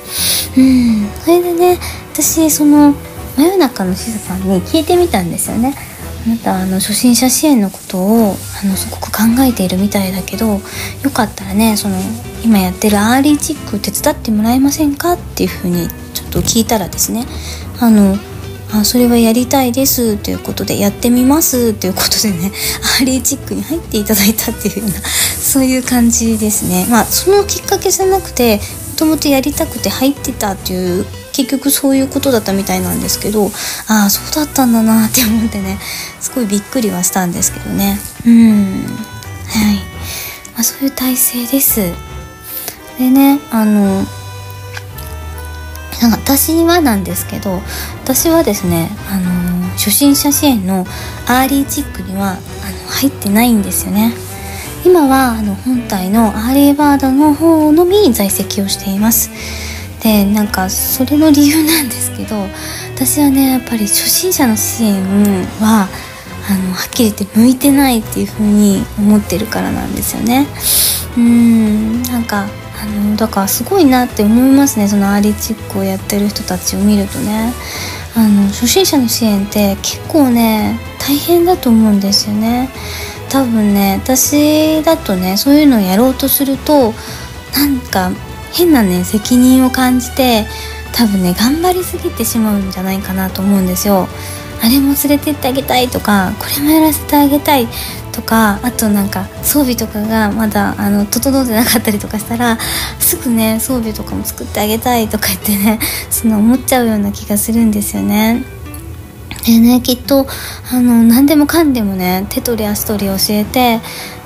[0.58, 1.80] うん、それでね、
[2.14, 2.94] 私、その、
[3.38, 5.74] 真夜中のしずさんに聞いてみたんですよね。
[6.26, 10.60] あなたあの初心者支援のことをあのすごく考えているみたいだけどよ
[11.14, 11.96] かったらねその
[12.44, 17.26] 今やってるアーリーチック手伝ってもらえませんかっていうふうにちょっと聞いたらですね。
[17.80, 18.18] あの
[18.72, 22.52] あそれはやりたいですということでやってみますということでね
[23.00, 26.86] アーリーチックに入っていただいたっていうようなそういう感じですね。
[26.90, 28.60] まあそのきっかけじゃなくて
[29.00, 33.46] もともとやりたくて入ってたっていう結局そういうことだったみたいなんですけど
[33.88, 35.80] ああそうだったんだなって思ってね
[36.20, 37.98] すごいびっくりはしたんですけどね。
[38.26, 38.84] うん。
[39.48, 39.76] はい、
[40.54, 41.80] まあ、そういう体制です。
[42.98, 44.04] でねあの
[46.02, 47.62] なんか私はなんですけど
[48.04, 50.86] 私はですねあの初心者支援の
[51.26, 52.40] アーリーチックにはあの
[52.90, 54.14] 入ってないんですよね。
[54.86, 59.30] 今はあの本体のアーリーバードの方のみ在籍をしています。
[60.02, 62.48] でなんかそれの理由なんですけど
[62.96, 65.04] 私はねやっぱり初心者の支援
[65.60, 65.90] は
[66.50, 70.48] あのはっきり言って向いてないっていう風に思ってるからなんですよね。
[71.18, 72.48] うんなんか
[72.82, 77.54] あのだからすごいなって思いますねそのアーリーチックをやってる人たちを見るとね。
[78.16, 82.70] あの初心者の支援って結構ね大変だと思うんですよね。
[83.30, 86.94] 多分ね私だとねそういうのをやろうとすると
[87.56, 88.12] なんか
[88.52, 90.46] 変なね責任を感じて
[90.94, 94.08] 多分ね頑張りすぎてしまうんじゃないかなと思うんですよ。
[94.62, 97.68] あれも連れてってあげたいとかこれもやらせてあげたい
[98.12, 102.58] とかあとなんか装備とかがまだあの整ってなかったりとかしたら
[103.00, 108.59] すぐね装備とかも作ってあげたいとか言ってねその思っちゃうような気がするんですよね。
[109.46, 110.26] でねきっと
[110.72, 113.80] あの何でもかんでもね手取り足取り教えて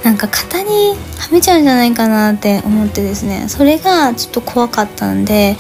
[0.04, 5.56] なんか型にはめちゃうんじゃないかなって思ってですねそれがちょっと怖かったんで、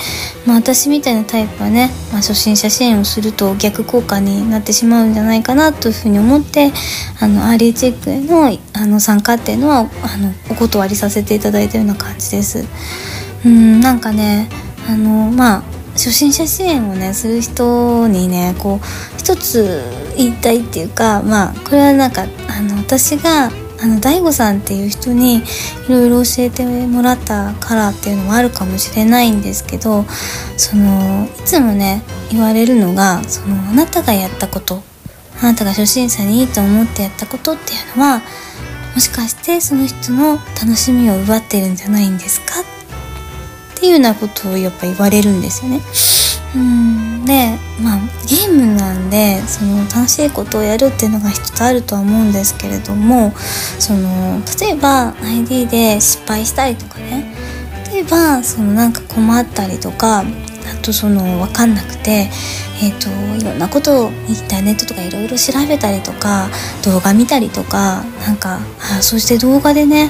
[0.45, 6.73] まあ、私みたいなタイプはね、まあ、初心者支援をすると逆効果になってしまうんじゃないかなというふうに思って
[7.21, 12.65] あのアーリーチェックへのあの参加っていうのはあのお断りさせていただいたような感じです。
[13.45, 14.49] うんなんかね
[14.87, 19.81] あのまあ初心者支援をねする人にねこう一つ
[20.17, 23.51] 言いたいっていうかまあこれはなんかあの私が
[23.83, 25.41] あの DAIGO さんっていう人にい
[25.89, 30.05] ろいろ教えてもらったからっていうのもあるかもしれないんですけど
[30.55, 32.01] そのいつもね
[32.31, 34.81] 言われるのがそのあなたがやったこと
[35.41, 38.21] あなたが初心者にいいと思ってやったことっていうのは
[38.93, 42.72] もしかしてその人の楽しみを奪ってるんじゃないんですか
[43.83, 45.81] っていうようなことをやっぱ言われるんですよね。
[46.55, 53.33] うんでまあゲームなんでその楽しいことをやるっていうのが一つあるとは思うんですけれども
[53.79, 57.35] その例えば ID で失敗したりとかね
[57.91, 60.25] 例えばそのなんか困ったりとかあ
[60.81, 62.29] とその分かんなくて
[62.81, 64.15] えーと、いろんなことをイン
[64.49, 66.49] ターネットとかいろいろ調べたりとか
[66.83, 70.09] 動画見たりとかなんかあそして動画でね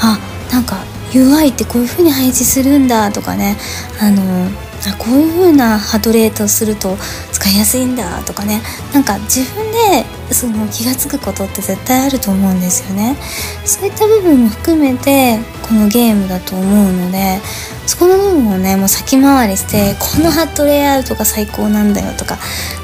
[0.00, 0.18] あ
[0.50, 0.76] なんか
[1.14, 3.56] UI ってこういう風に配置するんだとかね。
[4.00, 4.48] あの
[4.86, 6.96] あこういう風なハートレートすると
[7.32, 8.60] 使いやすいんだとかね。
[8.92, 13.16] なんか自分でその気が付くことって絶対あると思うんですよね。
[13.64, 17.40] そういった部分も含めてこのゲームだと思うので
[17.86, 22.36] そこの部分をねもう先回りしてこのハットレイアウトが最高なんだよとか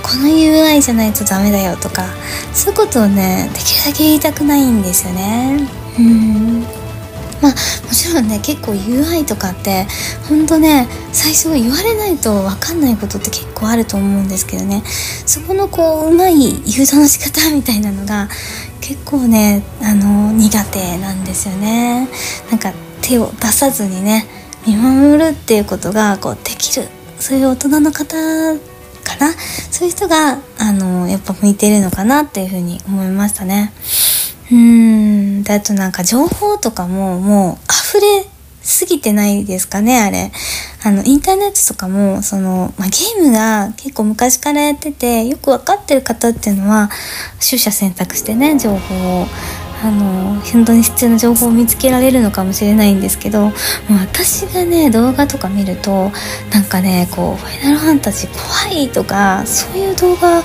[0.02, 2.06] この UI じゃないとダメだよとか
[2.54, 5.68] そういうことをねできるだけ言いたくないんですよね。
[5.98, 6.79] うん
[7.42, 9.86] まあもちろんね結構 UI とかって
[10.28, 14.82] ほんとね最初は言われないと分かんないことって結構あると思うんですけどね。
[15.26, 18.28] そこのこううまい誘導の仕方みたいなのが
[18.80, 22.08] 結構ねあの苦手なんですよね。
[22.50, 22.72] なんか
[23.02, 24.26] 手を出さずにね
[24.66, 26.88] 見守るっていうことがこうできる。
[27.18, 28.06] そういう大人の方
[29.04, 29.32] かな。
[29.70, 33.72] そういう人があのやっぱ向いてるのかなっていうふうに思いましたね。
[34.50, 38.26] うーんだとなんか情報とかももう溢れ
[38.62, 40.30] すぎてないですかね、あれ。
[40.82, 46.90] あの、インターネットとかも、その、まあ、ゲームが結構昔からやってて、よくわかってる方っていうのは、
[47.38, 49.26] 取捨選択してね、情報を。
[49.82, 53.50] あの本当に必要な情報を見つけられるのかもしれないんですけど
[53.88, 56.12] 私がね動画とか見ると
[56.52, 58.30] なんかねこう「ファイナルファンタジー
[58.70, 60.42] 怖い」とかそういう動画ばっ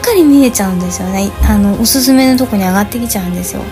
[0.00, 1.30] かり見えちゃうんですよね。
[1.48, 3.62] あのおすすめのとこに上がってきちゃうんですよ、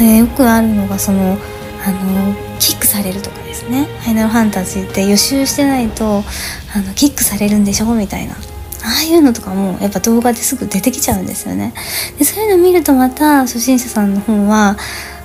[0.00, 1.38] え、よくあるのがその
[1.86, 6.22] あのキックされるとかですね「ファイナルファンタジー」って予習してないと
[6.74, 7.86] あのキックされるんでしょ？
[7.94, 8.34] みたいな。
[8.84, 11.72] ああいうのとかもやっぱ動画ですぐ出てきちゃうんですよね。
[12.18, 14.76] でそういうの見るとまた初心者さんの方は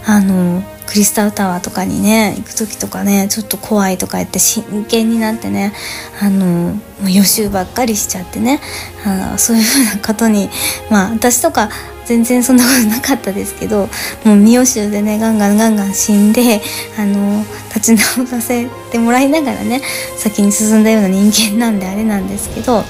[0.05, 5.73] あのクリスタルタワーとかにね行く時とかねちょっと怖いとか言って真剣になってね
[6.21, 6.73] あの
[7.07, 8.59] 予習ばっかりしちゃってね
[9.05, 10.49] あのそういうふうなことに
[10.89, 11.69] まあ私とか
[12.05, 13.81] 全然そんなことなかったですけど
[14.25, 16.59] もう未予習でねガンガンガンガン死んで
[16.97, 17.43] あの
[17.75, 19.81] 立ち直させてもらいながらね
[20.17, 22.83] 先に進んだような人間なんであれなんですけど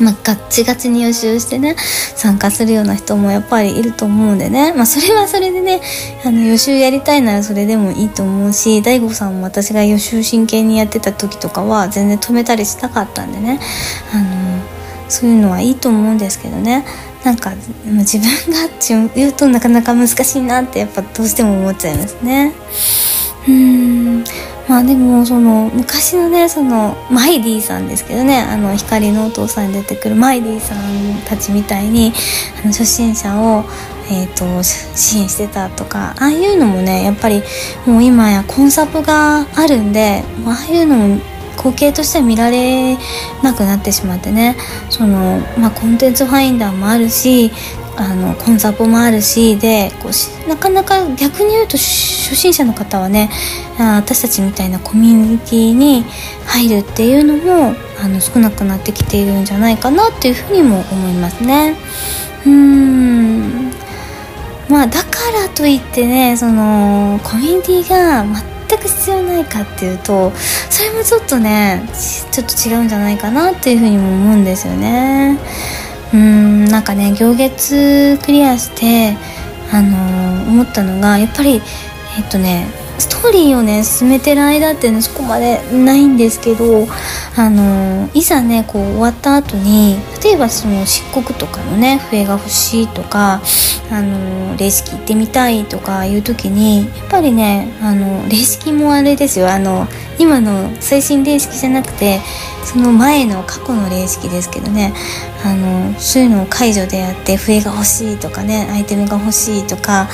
[0.00, 1.76] まあ、ガッチガチに予習してね、
[2.14, 4.72] 参加するような人もやっぱりいると思うんでね。
[4.72, 5.80] まあ、それはそれでね、
[6.24, 13.60] あの、予習やりたいならそれでもいいと思うし、大悟さんも私が予習真剣にやってた時とかは全然止めたりしたかったんでね、
[14.12, 14.62] あの、
[15.08, 16.84] そういうのはいいと思うんですけどね。
[17.24, 17.52] なんか、
[17.84, 22.54] 自分がって言うとなかなか難しいなってやっぱどうしても思っちゃいますね。
[23.46, 24.24] うーん。
[24.68, 30.78] まあでもその昔のねそのマイディさんですけどねあの光のお父さんに出てくるマイディさん
[31.26, 32.12] たちみたいに
[32.62, 33.64] あの初心者を
[34.10, 37.42] えーと、支援してたとかああいうのもねやっぱり
[37.86, 41.20] もう今やコンサプがあるんでああいうのも
[41.58, 42.96] 光景としては見られ
[43.42, 44.56] なくなってしまってね
[44.88, 47.50] その、まあ、コンテンツファインダーもあるし
[48.00, 53.28] あのコンサポもあるしでこうなかなか逆に言うと初心者の方はね
[53.76, 56.04] 私たちみたいなコミュニティに
[56.46, 61.76] 入るっていうのもあの少なくなってきているんじゃないかなっていうふうにも思いますね。
[62.46, 63.72] うーん
[64.68, 68.24] まあだからといってねそのコミュニティが
[68.68, 70.30] 全く必要ないかっていうと
[70.70, 71.88] それもちょっとね
[72.30, 75.38] ちょっと違うんじゃないかなっていうふうにも思うんですよね。
[76.12, 79.16] うんなんかね行月クリアして
[79.70, 81.60] あのー、思ったのがやっぱり
[82.18, 82.66] えっとね
[82.98, 86.86] ストーリーをね進めてる間ってねそこまでないんですけど
[87.36, 93.40] あのいざねこう終わった後に例えばその漆黒とかのね笛が欲しいとか
[93.90, 99.50] あの霊式行ってみたいとかいう時にやっぱりねあの霊式もあれですよ。
[99.50, 99.86] あの
[100.18, 102.20] 今の最新霊式じゃなくて
[102.64, 104.92] その前の過去の霊式ですけどね。
[105.44, 110.08] あのそういうのを解除でやって笛が欲しいとかねアイテムが欲しいとか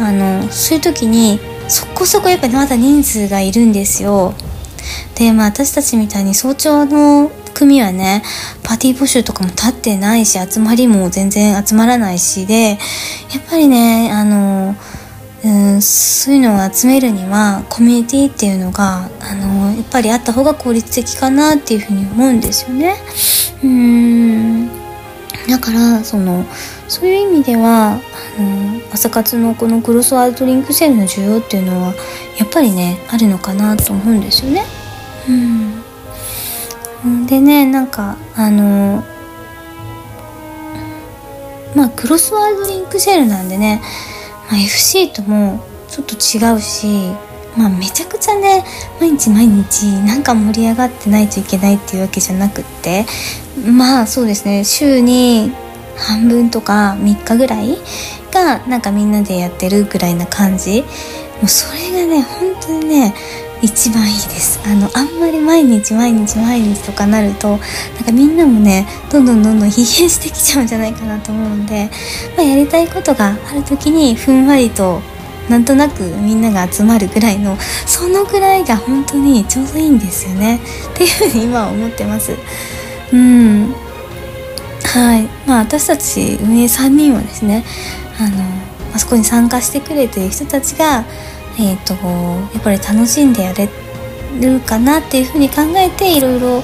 [0.00, 1.38] あのそういう時に
[1.70, 4.34] そこそこやっぱりまだ人数がいるんですよ
[5.14, 8.22] でまあ私たちみたいに早朝の組はね
[8.62, 12.78] パーティー募集とかも立ってないし集まりも全然集まらないしでやっ
[13.48, 14.74] ぱりねあの
[15.44, 22.96] うんそういうのを集めるにはコミュニティっていうのがあのやっぱりあった方が効率的かなっていうふうに思うんですよね。
[23.62, 24.68] うん
[25.48, 26.44] だからその
[26.88, 28.00] そういう意味では
[28.38, 31.94] あの朝活のこのクロスワードリンクセルの需要っていうのは
[32.38, 34.64] やっぱりねあるのかなと思うんですよね。
[37.04, 39.02] うん、でねなんかあの
[41.74, 43.80] まあクロスワードリンクシェルなんでね、
[44.50, 47.12] まあ、FC ともちょっと違うし
[47.56, 48.64] まあめちゃくちゃね
[49.00, 53.06] 毎日毎日なんか盛り上がってないといけないっていうわけじゃなくって
[53.64, 55.52] まあそうですね週に
[55.96, 57.76] 半分とか3日ぐらい
[58.30, 60.82] がなんかみんなでやってるぐらいな感じ。
[60.82, 63.14] もうそれがね本当にね
[63.62, 64.60] 一番いいです。
[64.64, 67.58] あのあんまり毎日毎日毎日とかなるとなん
[68.04, 71.90] かみんなもねどんどんどんどん疲弊してきちゃうんじゃないかなと思うんで、
[72.36, 75.00] まあ、やりたいことがある時にふんわりと
[75.50, 80.60] なんとなくみんなが集まるぐらいのそのぐらいが本当にちょうどいいんですよね。
[80.94, 82.32] っていうふうに今は思ってます。
[83.12, 83.74] うん。
[84.84, 85.28] はい。
[85.46, 87.64] まあ私たち運営3人はですね
[88.20, 88.44] あの
[88.94, 91.04] あそこに参加してくれてる人たちが
[91.58, 91.94] えーと、
[92.54, 93.68] やっぱり楽しんでやれ
[94.40, 96.62] るかなっていうふうに考えていろいろ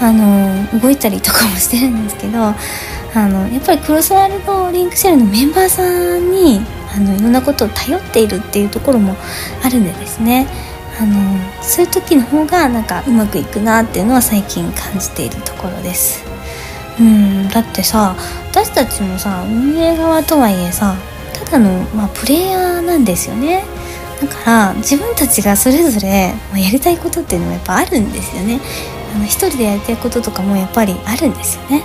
[0.00, 2.54] あの動いたりとかもしてるんですけどあ
[3.28, 5.82] のやっぱりクロスワールドリンクシェルのメンバーさ
[6.16, 6.60] んに
[6.94, 9.16] あのいろんなことを頼っているっていうところも
[9.64, 10.46] あるんでですね。
[10.98, 11.14] あの
[11.62, 16.25] そういう時の方がなんかうまくいくなっていうのは最近感じているところです。
[16.98, 18.16] うんだってさ
[18.50, 20.96] 私たちもさ運営側とはいえさ
[21.32, 23.64] ただの、まあ、プレイヤーなんですよね。
[24.20, 28.60] だから自分たちがそれぞれまあやりたいことっていうのもやっぱあるんですよね。
[29.14, 31.82] あの一人でやりたいこととかもやっぱりあるんですよね。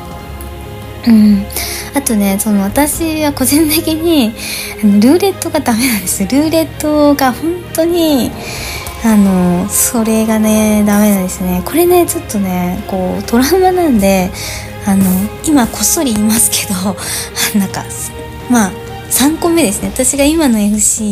[1.08, 1.46] うん。
[1.94, 4.34] あとねその私は個人的に
[4.82, 8.32] あのルーレットがダメなんですルーレットが本当に
[9.04, 11.62] あのそれがねダメなんですね。
[11.66, 14.32] これねちょっとねこうトラウマなんで
[14.86, 15.04] あの
[15.46, 16.96] 今こっそり言いますけど
[17.60, 17.84] なんか
[18.50, 18.72] まあ
[19.12, 19.90] 3個目ですね。
[19.90, 21.04] 私が今の FC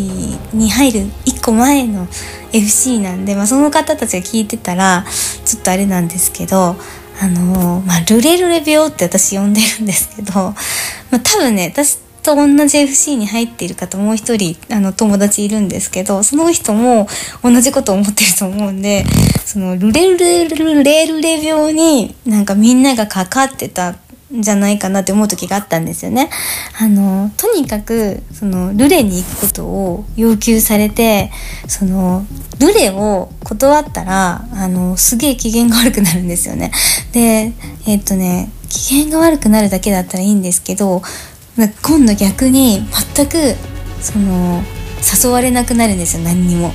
[0.54, 2.08] に入る1個前の
[2.54, 5.06] FC なんで、まあ、その方たちが聞いてたら
[5.46, 6.78] ちょっとあれなんですけど
[7.22, 10.56] あのまあ、ルレルレ病って私呼んでるんですけど、ま
[11.12, 11.98] あ、多分ね私
[12.30, 17.08] と同じ FC に入っている方もう一人あの友達いるんですけどその人も
[17.44, 19.04] 同じこと思ってると思うんで
[19.46, 23.96] そのルレルレルレルレ病になんかみんながかかってた
[24.32, 26.30] じゃないかなって思う時があったんですよね。
[26.80, 31.32] あの、とにかく、その、ルレに行くことを要求されて、
[31.68, 32.28] その、
[32.60, 36.72] ルレを断ったら、あの、すげえ機嫌が悪くなるんですよね。
[37.12, 37.54] で、
[37.88, 41.02] えっとね、機嫌が悪くなるだけだったらいいんですけど、
[41.68, 42.86] 今度逆に
[43.16, 43.56] 全く、
[44.02, 44.64] その、
[45.24, 46.72] 誘われなくなるんですよ、何にも。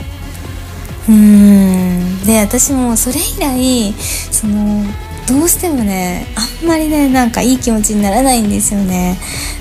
[1.08, 2.24] うーん。
[2.24, 3.94] で、私もそれ以来、
[4.30, 4.84] その、
[5.26, 9.18] どうしてもねあんまりねなんかいい気持ちにならないんですよね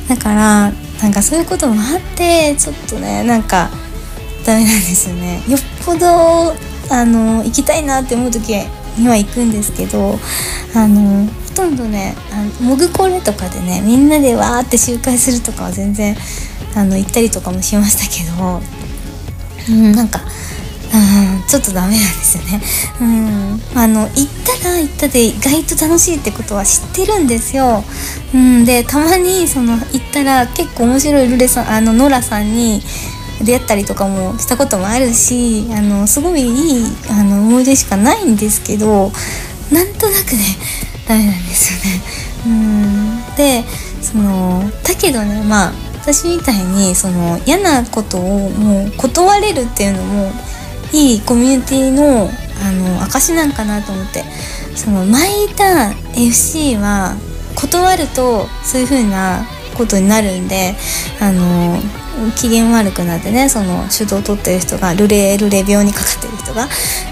[0.09, 0.71] だから
[1.01, 3.69] なんかそういうこともあってちょっとねなんか
[4.45, 6.53] ダメなんですよねよっぽど
[6.89, 8.49] あの行きたいなって思う時
[8.97, 10.19] には行くんですけど
[10.75, 16.15] あのとんどねあのモグコレとかでねみんなでわーって集会するとかは全然
[16.75, 18.61] あの行ったりとかもしましたけど、
[19.69, 20.19] うん、なんか
[20.93, 22.61] うんちょっとダメなんですよね。
[23.01, 24.11] うん、あの行っ
[24.61, 27.83] たら行ったで意外と楽しいってことは知ってるんですよ。
[28.33, 32.81] うん、でたまにその行ったら結構面白いルレさんあのノラさんに
[33.43, 39.11] 出会ったりとかもしたこともあるしあのすごいいいあの思い出しかないんですけど
[39.71, 40.57] なんとなくね
[41.07, 42.01] ダメなんですよね。
[42.45, 43.63] うんで
[44.01, 50.31] そのだけどねまあ私みたいにその嫌なことをもう断れるっていうのも
[50.91, 52.29] いいコミュニティの
[52.61, 54.23] あの証なんかなと思って
[54.75, 57.15] その前いた FC は
[57.55, 59.45] 断るとそういう風な
[59.77, 60.75] ことになるんで
[61.19, 61.77] あの
[62.35, 66.67] 機嫌悪くなってねその主導を取ってる人がルレルレ病にかかってる人が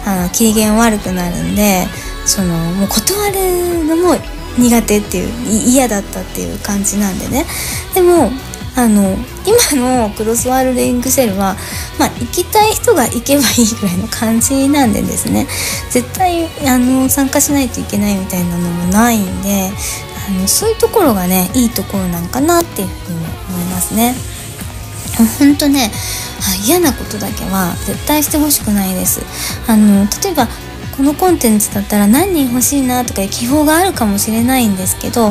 [0.06, 1.88] あの機嫌悪くなるんで
[2.26, 4.16] そのもう断るのも
[4.58, 7.46] 苦手っていう嫌だったっていう感じなんでね。
[7.94, 8.32] でも
[8.76, 11.58] あの今のクロスワールドリングセルは、
[12.00, 15.46] まあ、行きたい人が行けばいいぐらいの感じなんでですね。
[15.90, 19.72] 絶対あの参加しないといけないみたいなのもないんで
[20.30, 23.18] あのそういうところがねいいところなんかなっていうふうに
[23.50, 24.16] 思いますね。
[25.40, 25.92] 本当ね
[26.66, 29.22] 嫌なことだけは絶対してほしくないです。
[29.68, 30.48] あの例えば
[31.02, 35.30] このコンテンツだったら何人欲しいなとかいう希望があるかもしれないんですけど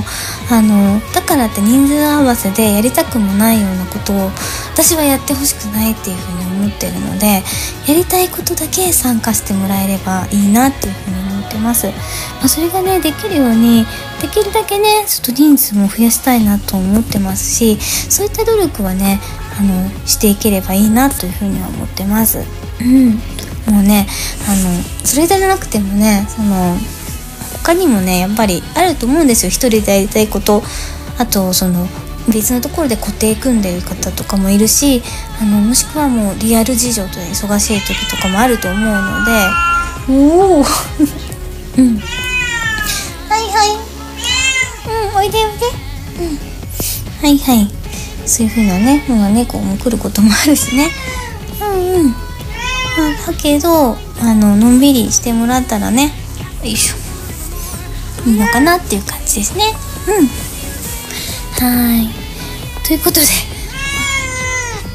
[0.51, 4.31] あのだからって人数合わせでやりたくもないようなことを
[4.75, 7.45] 私はやってほしくないっていうふうに思ってるので
[7.87, 11.93] やりたいことだけ参加してもらえればいいなっていうふうに思ってます、ま
[12.47, 13.87] あ、それがねできるように
[14.21, 19.21] できるだけねちょっと人数も増やしたいなと思ってますしそういった努力はね
[19.57, 22.41] あのしていければいいなというふうには思ってます。
[22.81, 23.50] うん。
[23.67, 24.07] もうね
[24.49, 26.77] あのそれじゃなくてもねその
[27.63, 29.51] 他にもねやっぱりあると思うんですよ。
[29.51, 30.63] 一人でやりたいこと。
[31.19, 31.87] あとその
[32.33, 35.03] 別のところで固定組んでる方とかもいるし
[35.41, 39.31] あのもしくはもうリアル事情と忙しい時とかもあると思うので。
[40.09, 40.63] おおうん。
[40.63, 40.65] はい
[43.53, 43.67] はい。
[44.89, 45.67] うんおいでおいで。
[46.25, 46.39] うん。
[47.21, 47.69] はいはい。
[48.27, 50.89] そういう風なねのが猫も来ることもあるしね。
[51.61, 52.11] うんうん。
[52.11, 52.21] まあ、
[53.27, 56.13] だけどあののんびりしてもらったらね
[56.63, 56.97] よいしょ。
[58.29, 59.65] いいのかなっていう感じですね。
[60.09, 60.27] うん。
[61.67, 62.09] はい。
[62.87, 63.21] ということで。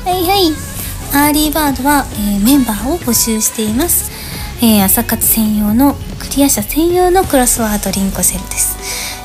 [0.06, 0.76] はいはい。
[1.14, 4.12] アーリーバードは、えー、メンバーを募集しています、
[4.62, 8.76] えー、朝活専用のクリア者専用のクロスワールドリンクシェルです。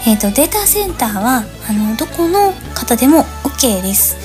[0.08, 4.16] えっ、ー、とデータセンターはあのどこの方でも OK です。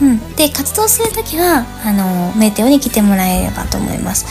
[0.00, 4.26] うん、で活動する時はあのメテオに来てもらえればと思います。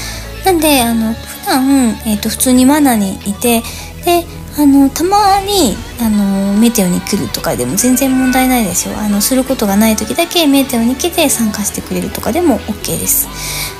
[0.46, 3.62] なんであの普段、えーと、普通にマナにいて
[4.04, 4.26] で
[4.58, 8.98] あのたまにあのメテオに来るとかでも全然問題ないですよ。
[8.98, 13.28] あのすることがない時だけメテオに来て参加してくれるとかでも OK です。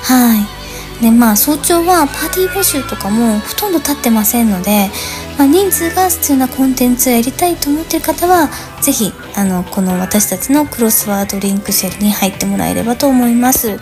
[0.02, 0.63] はい。
[1.00, 4.88] でまあ早朝はパーティー募集とかもほとんど立ってませんので、
[5.38, 8.48] まあ、人数が必要なコンテンツをやりたいと思ってる方は
[8.80, 13.78] 是非あのこの私たちのクロスワードリンクシェルに入ってもらえればと思います。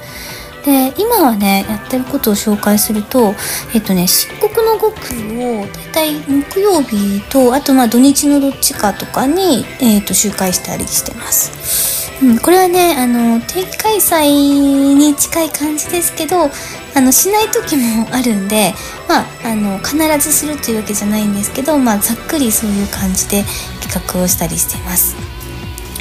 [0.65, 3.35] で今はねやってることを紹介すると
[3.75, 4.95] えっとね漆黒の極
[5.39, 11.93] をだいたい木曜日とあとまあ土日のどっちかとかに、えっと周回したりしてます。
[12.23, 16.51] うん、これはねあの定期開催に近い感じですけど
[16.95, 18.75] あのしない時もあるんで、
[19.09, 23.43] まあ、あの必ずするというわけじゃないんですけど、まあ、ざっくりそういう感じで
[23.81, 25.17] 企画をしたりしています。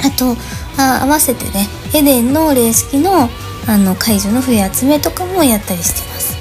[0.04, 0.36] あと
[0.78, 3.28] あ合わせてねエデンの霊式の
[3.66, 6.36] あの解除の笛集めとかもやったりしてます。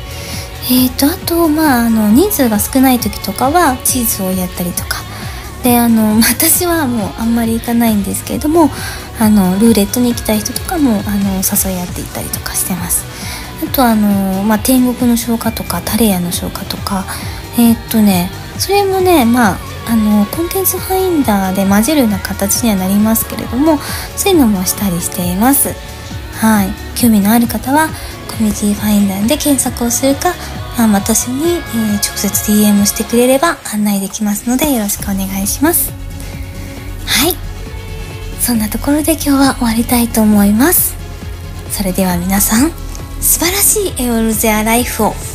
[0.65, 5.01] えーとあとまああの人数が少ない時とかはチーズをやったりとか。
[5.63, 8.71] であの 私はもうあんまり行かないんですけれども
[9.19, 13.05] あのルーレットに行きたい人とかもあの誘い合っていったりとかしてます。
[13.63, 17.05] あとあの、まあ、天国の消化とかタレヤの消化とか。
[17.57, 19.57] えー、っとねそれもねまあ
[19.87, 23.79] あのコンテンツファインダーで混じるような形にはなりますけれども
[24.15, 25.75] そういうのもしたりしています。
[26.41, 26.69] はい。
[26.95, 27.87] 興味のある方は
[28.27, 30.33] コミュニティファインダーで検索をするか
[30.77, 35.91] まあ、私に、えー、直接 DM してくれれば案内できますのでよろしくお願いします。
[37.05, 37.35] はい。
[38.39, 40.95] そんなところで今日は終わりたいと思います。
[41.69, 42.71] それでは皆さん
[43.21, 45.30] 素晴らしいエオルゼアライフを。